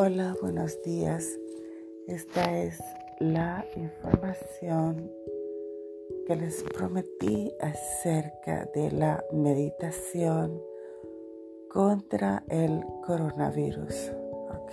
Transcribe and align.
Hola, 0.00 0.36
buenos 0.40 0.80
días. 0.84 1.28
Esta 2.06 2.56
es 2.56 2.78
la 3.18 3.64
información 3.74 5.10
que 6.24 6.36
les 6.36 6.62
prometí 6.62 7.52
acerca 7.60 8.70
de 8.76 8.92
la 8.92 9.24
meditación 9.32 10.62
contra 11.68 12.44
el 12.48 12.84
coronavirus. 13.04 14.12
¿Ok? 14.50 14.72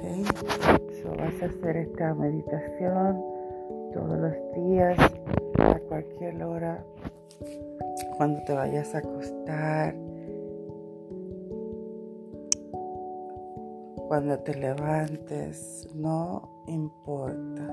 So 1.01 1.09
vas 1.17 1.41
a 1.41 1.45
hacer 1.47 1.77
esta 1.77 2.13
meditación 2.13 3.19
todos 3.93 4.19
los 4.19 4.53
días, 4.53 4.99
a 5.57 5.79
cualquier 5.89 6.43
hora, 6.43 6.85
cuando 8.17 8.43
te 8.43 8.53
vayas 8.53 8.93
a 8.93 8.99
acostar 8.99 10.04
cuando 14.15 14.39
te 14.39 14.55
levantes, 14.55 15.89
no 15.93 16.63
importa. 16.67 17.67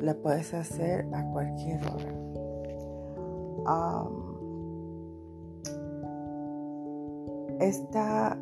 La 0.00 0.12
puedes 0.20 0.52
hacer 0.52 1.06
a 1.14 1.30
cualquier 1.30 1.80
hora. 1.86 2.12
está 7.60 8.36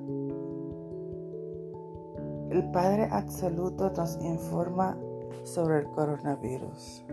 el 2.49 2.71
Padre 2.73 3.09
Absoluto 3.11 3.93
nos 3.95 4.17
informa 4.25 4.97
sobre 5.43 5.81
el 5.81 5.87
coronavirus. 5.89 7.05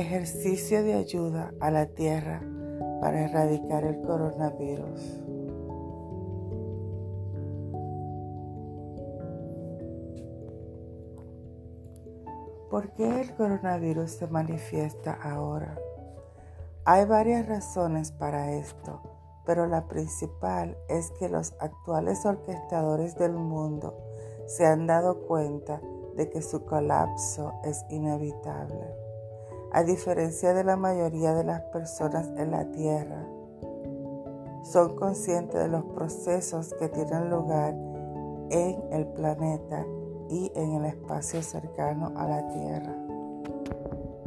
Ejercicio 0.00 0.82
de 0.82 0.94
ayuda 0.94 1.52
a 1.60 1.70
la 1.70 1.86
tierra 1.86 2.42
para 3.00 3.22
erradicar 3.22 3.84
el 3.84 4.00
coronavirus. 4.00 5.24
¿Por 12.70 12.92
qué 12.92 13.20
el 13.20 13.34
coronavirus 13.34 14.12
se 14.12 14.26
manifiesta 14.28 15.12
ahora? 15.12 15.76
Hay 16.84 17.04
varias 17.04 17.46
razones 17.46 18.12
para 18.12 18.52
esto, 18.52 19.02
pero 19.44 19.66
la 19.66 19.86
principal 19.86 20.78
es 20.88 21.10
que 21.18 21.28
los 21.28 21.54
actuales 21.58 22.24
orquestadores 22.24 23.16
del 23.16 23.32
mundo 23.32 23.98
se 24.46 24.66
han 24.66 24.86
dado 24.86 25.26
cuenta 25.26 25.80
de 26.16 26.30
que 26.30 26.42
su 26.42 26.64
colapso 26.64 27.52
es 27.64 27.84
inevitable 27.90 28.99
a 29.72 29.82
diferencia 29.84 30.52
de 30.52 30.64
la 30.64 30.76
mayoría 30.76 31.32
de 31.34 31.44
las 31.44 31.60
personas 31.72 32.28
en 32.36 32.50
la 32.50 32.70
Tierra, 32.72 33.24
son 34.62 34.96
conscientes 34.96 35.60
de 35.60 35.68
los 35.68 35.84
procesos 35.84 36.74
que 36.74 36.88
tienen 36.88 37.30
lugar 37.30 37.74
en 38.50 38.82
el 38.92 39.06
planeta 39.06 39.86
y 40.28 40.50
en 40.54 40.74
el 40.74 40.84
espacio 40.86 41.42
cercano 41.42 42.12
a 42.16 42.28
la 42.28 42.48
Tierra. 42.48 42.94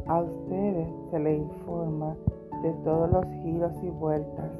A 0.06 0.20
ustedes 0.20 0.88
se 1.10 1.18
les 1.18 1.38
informa 1.38 2.16
de 2.62 2.72
todos 2.84 3.10
los 3.10 3.26
giros 3.42 3.72
y 3.82 3.90
vueltas 3.90 4.50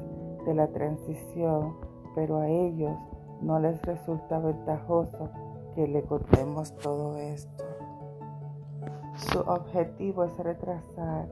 de 0.45 0.53
la 0.53 0.67
transición, 0.67 1.75
pero 2.13 2.37
a 2.37 2.47
ellos 2.47 2.95
no 3.41 3.59
les 3.59 3.81
resulta 3.81 4.39
ventajoso 4.39 5.29
que 5.73 5.87
le 5.87 6.03
contemos 6.03 6.75
todo 6.77 7.17
esto. 7.17 7.64
Su 9.17 9.39
objetivo 9.39 10.25
es 10.25 10.37
retrasar 10.37 11.27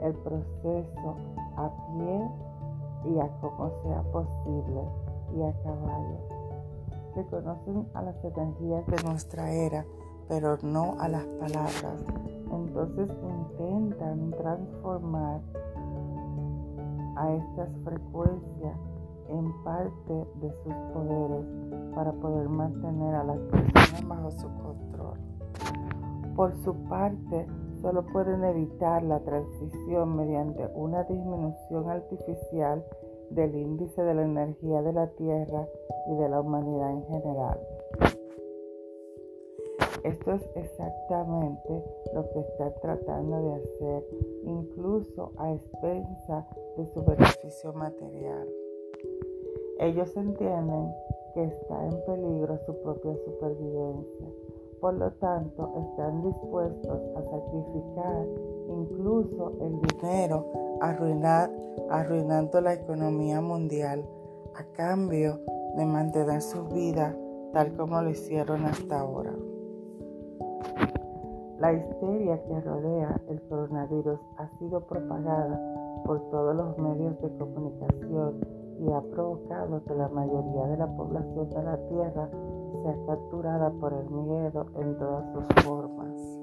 el 0.00 0.12
proceso 0.14 1.16
a 1.56 1.70
pie 1.86 2.30
y 3.04 3.18
a 3.20 3.28
como 3.40 3.70
sea 3.82 4.02
posible 4.10 4.82
y 5.36 5.42
a 5.42 5.52
caballo. 5.62 6.18
Reconocen 7.14 7.88
a 7.94 8.02
las 8.02 8.24
energías 8.24 8.86
de 8.86 9.02
nuestra 9.04 9.52
era, 9.52 9.84
pero 10.28 10.58
no 10.62 10.96
a 10.98 11.08
las 11.08 11.24
palabras. 11.24 12.04
Entonces 12.50 13.08
intentan 13.22 14.30
transformar 14.32 15.40
a 17.16 17.32
estas 17.32 17.68
frecuencias 17.84 18.78
en 19.28 19.62
parte 19.62 20.26
de 20.40 20.52
sus 20.64 20.74
poderes 20.92 21.46
para 21.94 22.12
poder 22.12 22.48
mantener 22.48 23.14
a 23.14 23.24
las 23.24 23.38
personas 23.38 24.08
bajo 24.08 24.30
su 24.32 24.48
control. 24.58 25.37
Por 26.38 26.54
su 26.62 26.72
parte, 26.88 27.48
solo 27.82 28.06
pueden 28.12 28.44
evitar 28.44 29.02
la 29.02 29.18
transición 29.18 30.14
mediante 30.14 30.68
una 30.72 31.02
disminución 31.02 31.90
artificial 31.90 32.84
del 33.30 33.56
índice 33.56 34.00
de 34.04 34.14
la 34.14 34.22
energía 34.22 34.80
de 34.82 34.92
la 34.92 35.08
Tierra 35.08 35.66
y 36.06 36.14
de 36.14 36.28
la 36.28 36.40
humanidad 36.40 36.92
en 36.92 37.02
general. 37.06 37.58
Esto 40.04 40.34
es 40.34 40.48
exactamente 40.54 41.84
lo 42.14 42.30
que 42.30 42.38
están 42.38 42.72
tratando 42.82 43.42
de 43.42 43.54
hacer, 43.54 44.04
incluso 44.44 45.32
a 45.38 45.52
expensa 45.52 46.46
de 46.76 46.86
su 46.86 47.04
beneficio 47.04 47.72
material. 47.72 48.48
Ellos 49.80 50.16
entienden 50.16 50.94
que 51.34 51.46
está 51.46 51.84
en 51.84 52.00
peligro 52.06 52.56
su 52.58 52.80
propia 52.80 53.16
supervivencia 53.24 54.28
por 54.80 54.94
lo 54.94 55.10
tanto, 55.12 55.72
están 55.76 56.22
dispuestos 56.22 57.00
a 57.16 57.22
sacrificar 57.22 58.26
incluso 58.68 59.52
el 59.60 59.80
dinero, 59.80 60.46
arruinando 61.90 62.60
la 62.60 62.74
economía 62.74 63.40
mundial 63.40 64.04
a 64.54 64.64
cambio 64.76 65.40
de 65.76 65.84
mantener 65.84 66.42
su 66.42 66.64
vida 66.68 67.16
tal 67.52 67.74
como 67.76 68.02
lo 68.02 68.10
hicieron 68.10 68.64
hasta 68.64 69.00
ahora. 69.00 69.32
La 71.58 71.72
histeria 71.72 72.40
que 72.44 72.60
rodea 72.60 73.20
el 73.28 73.40
coronavirus 73.48 74.20
ha 74.36 74.48
sido 74.58 74.80
propagada 74.86 75.60
por 76.04 76.20
todos 76.30 76.54
los 76.54 76.78
medios 76.78 77.20
de 77.20 77.28
comunicación 77.36 78.40
y 78.80 78.92
ha 78.92 79.00
provocado 79.00 79.82
que 79.84 79.94
la 79.94 80.08
mayoría 80.08 80.66
de 80.68 80.76
la 80.76 80.86
población 80.86 81.50
de 81.50 81.62
la 81.62 81.76
Tierra 81.88 82.30
sea 82.82 82.96
capturada 83.06 83.70
por 83.80 83.92
el 83.92 84.08
miedo 84.10 84.66
en 84.76 84.98
todas 84.98 85.32
sus 85.32 85.64
formas. 85.64 86.38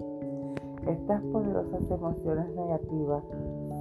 Estas 0.87 1.21
poderosas 1.31 1.89
emociones 1.89 2.47
negativas 2.55 3.23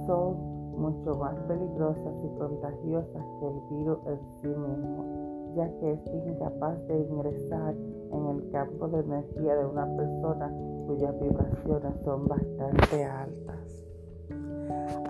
son 0.07 0.55
mucho 0.77 1.15
más 1.19 1.35
peligrosas 1.47 2.13
y 2.23 2.37
contagiosas 2.37 3.23
que 3.39 3.47
el 3.47 3.77
virus 3.77 3.99
en 4.07 4.19
sí 4.41 4.47
mismo, 4.47 5.53
ya 5.55 5.69
que 5.79 5.93
es 5.93 5.99
incapaz 6.27 6.77
de 6.87 6.99
ingresar 6.99 7.75
en 8.11 8.25
el 8.27 8.49
campo 8.51 8.87
de 8.87 8.99
energía 8.99 9.55
de 9.55 9.65
una 9.65 9.85
persona 9.95 10.51
cuyas 10.87 11.19
vibraciones 11.19 12.01
son 12.03 12.27
bastante 12.27 13.05
altas. 13.05 13.55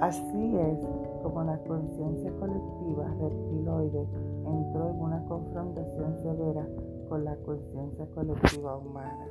Así 0.02 0.58
es 0.58 0.80
como 1.24 1.44
la 1.44 1.58
conciencia 1.60 2.32
colectiva 2.40 3.08
reptiloide 3.20 4.06
entró 4.46 4.90
en 4.90 5.02
una 5.02 5.26
confrontación 5.26 6.18
severa 6.22 6.68
con 7.08 7.26
la 7.26 7.36
conciencia 7.38 8.06
colectiva 8.14 8.78
humana. 8.78 9.28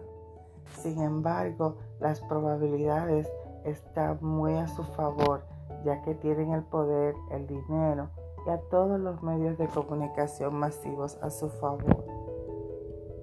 Sin 0.79 1.01
embargo, 1.01 1.77
las 2.01 2.21
probabilidades 2.23 3.31
están 3.65 4.19
muy 4.21 4.55
a 4.55 4.67
su 4.67 4.83
favor, 4.83 5.43
ya 5.85 6.03
que 6.03 6.15
tienen 6.15 6.53
el 6.53 6.63
poder, 6.65 7.15
el 7.31 7.47
dinero 7.47 8.09
y 8.47 8.51
a 8.51 8.59
todos 8.71 9.01
los 9.01 9.23
medios 9.23 9.57
de 9.59 9.69
comunicación 9.69 10.55
masivos 10.55 11.19
a 11.23 11.31
su 11.31 11.49
favor. 11.49 12.05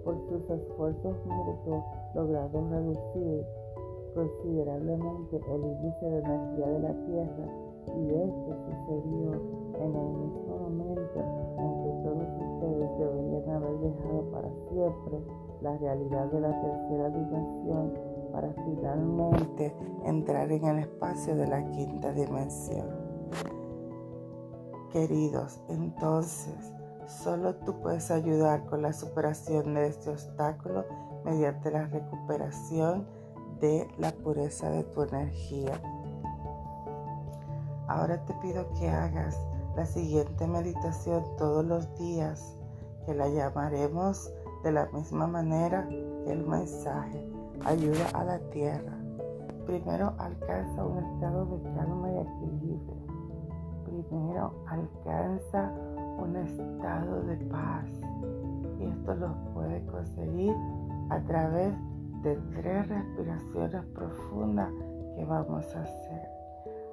Por 0.04 0.18
sus 0.30 0.50
esfuerzos 0.50 1.16
mutuos 1.26 1.84
lograron 2.16 2.72
reducir 2.72 3.46
considerablemente 4.16 5.38
el 5.38 5.64
índice 5.64 6.06
de 6.06 6.20
energía 6.20 6.68
de 6.68 6.80
la 6.80 6.94
Tierra 7.06 7.72
y 7.98 8.10
esto 8.10 8.58
sucedió 8.66 9.32
en 9.80 9.96
el 9.96 10.10
mismo 10.10 10.58
momento 10.58 11.41
la 15.62 15.78
realidad 15.78 16.26
de 16.32 16.40
la 16.40 16.62
tercera 16.62 17.10
dimensión 17.10 17.94
para 18.32 18.54
finalmente 18.54 19.76
entrar 20.06 20.52
en 20.52 20.66
el 20.66 20.80
espacio 20.80 21.36
de 21.36 21.48
la 21.48 21.70
quinta 21.72 22.12
dimensión. 22.14 22.88
Queridos, 24.92 25.62
entonces, 25.70 26.74
solo 27.06 27.56
tú 27.56 27.80
puedes 27.82 28.12
ayudar 28.12 28.66
con 28.66 28.82
la 28.82 28.94
superación 28.94 29.74
de 29.74 29.88
este 29.88 30.10
obstáculo 30.10 30.86
mediante 31.24 31.72
la 31.72 31.86
recuperación 31.86 33.08
de 33.60 33.88
la 33.98 34.12
pureza 34.12 34.70
de 34.70 34.84
tu 34.86 35.04
energía. 35.04 35.80
Ahora 37.88 38.24
te 38.26 38.34
pido 38.36 38.68
que 38.80 38.90
hagas 38.90 39.38
la 39.76 39.86
siguiente 39.86 40.48
meditación 40.48 41.24
todos 41.38 41.64
los 41.64 41.94
días, 41.98 42.58
que 43.06 43.14
la 43.14 43.28
llamaremos 43.30 44.34
de 44.64 44.72
la 44.72 44.86
misma 44.88 45.28
manera 45.28 45.88
que 45.88 46.32
el 46.32 46.46
mensaje 46.46 47.28
ayuda 47.66 48.08
a 48.14 48.24
la 48.24 48.40
tierra. 48.50 48.98
Primero 49.66 50.14
alcanza 50.18 50.86
un 50.86 50.98
estado 50.98 51.46
de 51.46 51.64
calma 51.76 52.12
y 52.12 52.18
equilibrio. 52.18 53.02
Primero 53.86 54.54
alcanza 54.68 55.72
un 56.18 56.36
estado 56.36 57.22
de 57.24 57.38
paz. 57.48 57.86
Y 58.80 58.86
esto 58.86 59.16
lo 59.16 59.34
puede 59.54 59.86
conseguir 59.86 60.56
a 61.10 61.20
través 61.22 61.74
de 62.24 62.36
tres 62.56 62.88
respiraciones 62.88 63.86
profundas 63.94 64.72
que 65.16 65.26
vamos 65.26 65.76
a 65.76 65.82
hacer. 65.82 66.30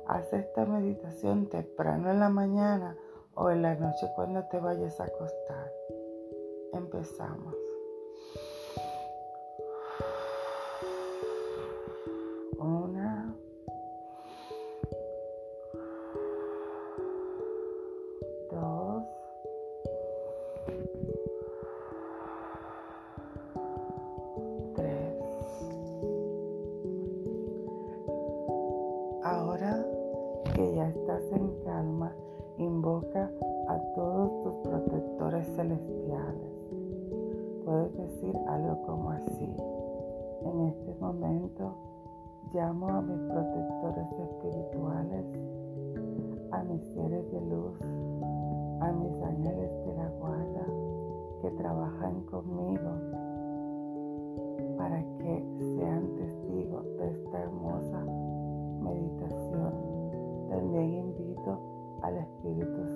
Haz 0.07 0.33
esta 0.33 0.65
meditación 0.65 1.49
temprano 1.49 2.11
en 2.11 2.21
la 2.21 2.31
mañana 2.31 2.97
o 3.35 3.51
en 3.51 3.63
la 3.63 3.75
noche 3.75 4.11
cuando 4.17 4.43
te 4.45 4.59
vayas 4.59 4.99
a 5.01 5.05
acostar. 5.05 5.71
Empezamos. 6.73 7.58
Algo 38.27 38.83
como 38.87 39.11
así. 39.11 39.57
En 40.43 40.61
este 40.69 40.95
momento 41.01 41.75
llamo 42.53 42.89
a 42.89 43.03
mis 43.03 43.21
protectores 43.21 44.07
espirituales, 44.13 45.27
a 46.51 46.65
mis 46.65 46.83
seres 46.95 47.31
de 47.31 47.41
luz, 47.43 47.81
a 48.81 48.93
mis 48.93 49.23
ángeles 49.23 49.71
de 49.87 49.95
la 49.95 50.09
guarda 50.19 50.67
que 51.43 51.51
trabajan 51.53 52.23
conmigo 52.23 52.91
para 54.77 55.01
que 55.19 55.45
sean 55.77 56.15
testigos 56.17 56.85
de 56.99 57.11
esta 57.11 57.41
hermosa 57.41 58.05
meditación. 58.81 59.73
También 60.49 60.95
invito 60.95 61.59
al 62.03 62.17
Espíritu 62.17 62.88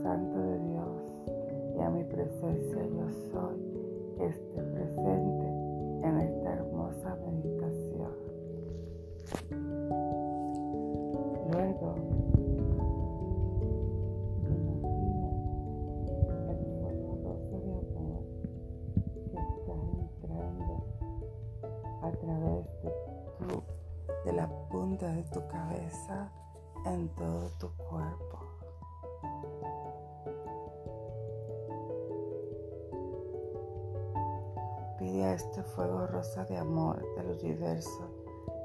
de 24.99 25.23
tu 25.33 25.41
cabeza 25.49 26.31
en 26.85 27.09
todo 27.15 27.49
tu 27.59 27.71
cuerpo. 27.77 28.39
Pide 34.99 35.25
a 35.25 35.35
este 35.35 35.63
fuego 35.63 36.07
rosa 36.09 36.45
de 36.45 36.59
amor 36.59 37.03
del 37.17 37.39
universo 37.41 38.11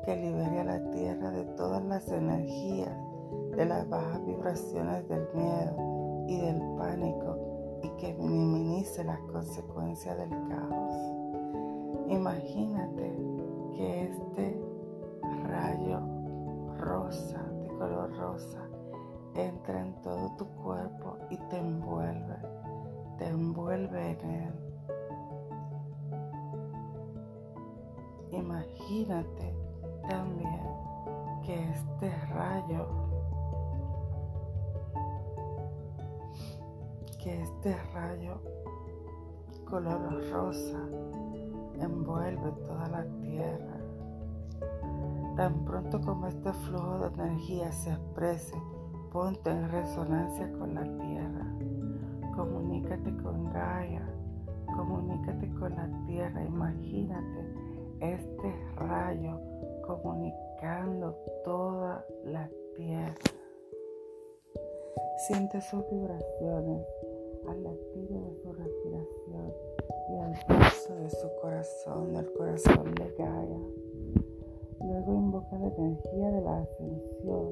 que 0.06 0.18
libere 0.18 0.60
a 0.60 0.64
la 0.66 0.92
tierra 0.92 1.32
de 1.32 1.46
todas 1.56 1.84
las 1.86 2.08
energías, 2.10 2.96
de 3.56 3.66
las 3.66 3.88
bajas 3.88 4.26
vibraciones 4.26 5.08
del 5.08 5.28
miedo 5.34 6.26
y 6.28 6.42
del 6.42 6.62
pánico 6.78 7.80
y 7.84 7.90
que 8.02 8.14
minimice 8.16 9.04
las 9.06 9.20
consecuencias 9.32 10.18
del 10.18 10.30
caos. 10.30 10.94
Imagínate 12.10 13.18
que 13.76 14.04
este 14.04 14.62
rayo 15.46 16.17
rosa, 16.80 17.42
de 17.44 17.68
color 17.68 18.16
rosa, 18.18 18.68
entra 19.36 19.82
en 19.82 20.02
todo 20.02 20.36
tu 20.38 20.46
cuerpo 20.64 21.18
y 21.30 21.38
te 21.50 21.58
envuelve, 21.58 22.38
te 23.18 23.28
envuelve 23.28 24.12
en 24.12 24.32
él. 24.32 24.54
Imagínate 28.32 29.56
también 30.08 30.62
que 31.44 31.72
este 31.72 32.16
rayo, 32.34 32.88
que 37.24 37.42
este 37.42 37.76
rayo 37.94 38.42
color 39.70 40.32
rosa 40.32 40.80
envuelve 41.80 42.52
toda 42.66 42.88
la 42.90 43.04
tierra. 43.22 43.77
Tan 45.38 45.66
pronto 45.66 46.02
como 46.02 46.26
este 46.26 46.52
flujo 46.52 46.98
de 46.98 47.08
energía 47.14 47.72
se 47.72 47.92
exprese, 47.92 48.56
ponte 49.14 49.52
en 49.52 49.70
resonancia 49.70 50.52
con 50.54 50.74
la 50.74 50.82
tierra. 50.82 51.46
Comunícate 52.36 53.16
con 53.18 53.54
Gaia, 53.54 54.02
comunícate 54.66 55.48
con 55.60 55.76
la 55.76 55.88
tierra. 56.08 56.44
Imagínate 56.44 57.54
este 58.00 58.52
rayo 58.78 59.40
comunicando 59.86 61.16
toda 61.46 62.04
la 62.26 62.50
tierra. 62.76 63.14
Siente 65.28 65.62
sus 65.62 65.88
vibraciones 65.92 66.84
al 67.48 67.64
latido 67.64 68.22
de 68.22 68.36
su 68.42 68.54
respiración 68.54 69.54
y 70.10 70.18
al 70.18 70.46
pulso 70.48 70.96
de 70.96 71.10
su 71.12 71.28
corazón, 71.40 72.14
del 72.14 72.34
corazón 72.34 72.96
de 72.96 73.14
Gaia. 73.20 73.87
Luego 74.88 75.14
invoca 75.16 75.58
la 75.60 75.68
energía 75.68 76.32
de 76.32 76.42
la 76.42 76.60
ascensión 76.60 77.50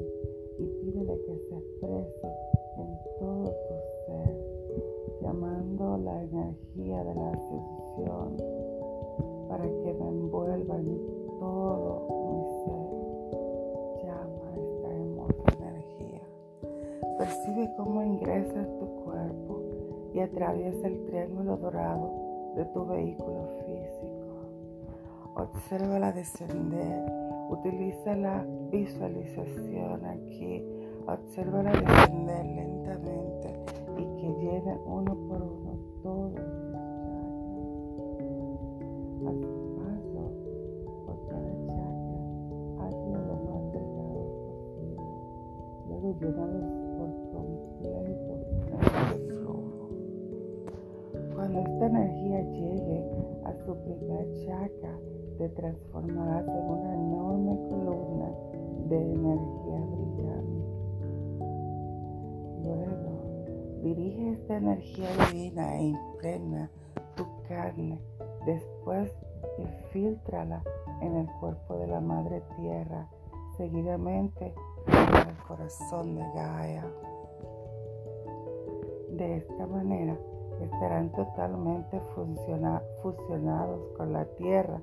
y 0.58 0.66
pídele 0.68 1.20
que 1.26 1.36
se 1.36 1.58
exprese 1.58 2.28
en 2.78 2.98
todo 3.20 3.44
tu 3.44 3.76
ser, 4.06 4.38
llamando 5.22 5.98
la 5.98 6.24
energía 6.24 7.04
de 7.04 7.14
la 7.14 7.32
ascensión 7.32 8.38
para 9.50 9.64
que 9.66 9.94
me 10.00 10.08
envuelva 10.08 10.76
en 10.78 10.98
todo 11.38 12.08
mi 12.32 12.42
ser. 12.64 12.88
Llama 14.08 14.48
esta 14.56 14.88
hermosa 14.96 15.52
energía. 15.60 16.22
Percibe 17.18 17.70
cómo 17.76 18.02
ingresa 18.02 18.62
en 18.62 18.80
tu 18.80 18.86
cuerpo 19.04 19.62
y 20.14 20.20
atraviesa 20.22 20.88
el 20.88 21.06
triángulo 21.06 21.58
dorado 21.58 22.54
de 22.56 22.64
tu 22.64 22.86
vehículo 22.86 23.50
físico. 23.66 24.16
Obsérvala 25.36 26.14
descender. 26.14 27.25
Utiliza 27.50 28.16
la 28.16 28.46
visualización 28.72 30.06
aquí. 30.06 30.64
Obsérvala 31.08 31.72
descender 31.72 32.46
lentamente 32.46 33.54
y 33.98 34.04
que 34.18 34.28
llene 34.40 34.78
uno 34.86 35.16
por 35.28 35.42
uno 35.42 35.78
todos 36.02 36.36
a 39.26 39.32
su 39.32 39.76
paso 39.78 40.22
por 41.06 41.18
cada 41.28 41.54
chakra, 41.68 42.20
hazlo 42.80 43.18
lo 43.26 43.36
más 43.46 43.64
delgado 43.72 44.22
posible. 44.46 45.02
Luego 45.88 46.08
llénalos 46.20 46.68
por 46.98 47.10
completo 47.34 48.34
este 48.82 49.18
flujo. 49.34 49.90
Cuando 51.36 51.60
esta 51.60 51.86
energía 51.86 52.42
llegue 52.42 53.00
a 53.46 53.54
su 53.54 53.76
primer 53.76 54.32
chakra, 54.46 54.98
te 55.38 55.50
transformarás 55.50 56.48
en 56.48 56.64
una 56.70 56.94
columna 57.58 58.30
de 58.90 58.98
energía 58.98 59.80
brillante. 59.92 60.66
Luego, 62.64 63.82
dirige 63.84 64.32
esta 64.32 64.58
energía 64.58 65.08
divina 65.32 65.78
e 65.78 65.84
impregna 65.84 66.70
tu 67.16 67.26
carne 67.48 68.00
Después 68.46 69.12
infiltrala 69.58 70.62
en 71.02 71.16
el 71.16 71.28
cuerpo 71.40 71.78
de 71.78 71.88
la 71.88 72.00
Madre 72.00 72.44
Tierra, 72.56 73.08
seguidamente 73.58 74.54
en 74.88 75.30
el 75.30 75.38
corazón 75.48 76.16
de 76.16 76.22
Gaia. 76.36 76.86
De 79.10 79.38
esta 79.38 79.66
manera 79.66 80.16
estarán 80.62 81.12
totalmente 81.12 82.00
fusionados 83.02 83.82
con 83.98 84.14
la 84.14 84.26
Tierra 84.36 84.80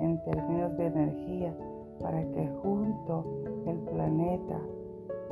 en 0.00 0.22
términos 0.24 0.76
de 0.76 0.86
energía 0.86 1.56
para 2.00 2.22
que 2.32 2.48
junto 2.62 3.24
el 3.66 3.78
planeta 3.78 4.58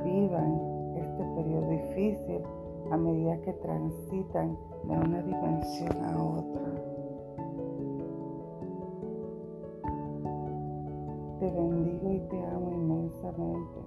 vivan 0.04 0.61
este 0.97 1.25
periodo 1.37 1.68
difícil 1.68 2.42
a 2.90 2.97
medida 2.97 3.40
que 3.42 3.52
transitan 3.54 4.56
de 4.85 4.94
una 4.97 5.23
dimensión 5.23 6.04
a 6.04 6.23
otra. 6.23 6.62
Te 11.40 11.50
bendigo 11.50 12.12
y 12.12 12.21
te 12.28 12.47
amo 12.47 12.73
inmensamente. 12.73 13.80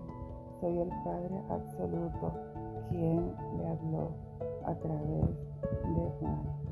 Soy 0.59 0.79
el 0.79 0.89
Padre 1.03 1.41
Absoluto 1.49 2.33
quien 2.89 3.33
le 3.57 3.67
habló 3.67 4.09
a 4.65 4.73
través 4.75 5.25
de 5.83 6.25
Marta. 6.25 6.66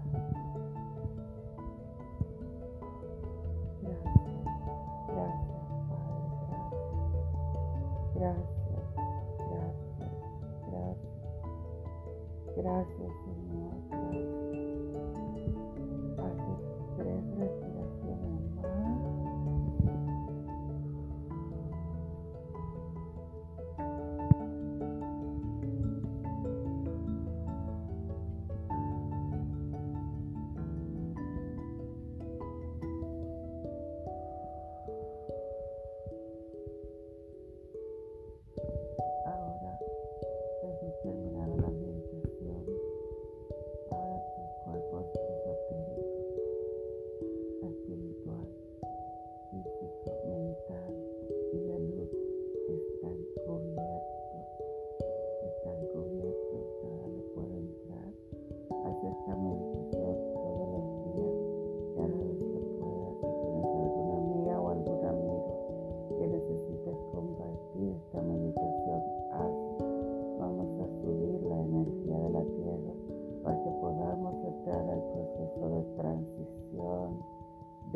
Gracias, 12.56 13.12
Señor, 13.26 14.25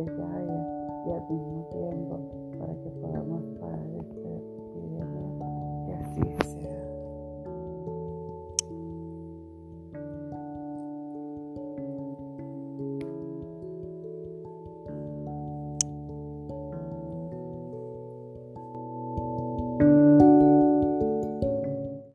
desde 0.05 0.23
y 1.05 1.11
al 1.11 1.21
mismo 1.29 1.67
tiempo 1.71 2.19
para 2.57 2.73
que 2.73 2.89
podamos 3.01 3.43
padecer 3.59 4.41
y 4.75 5.28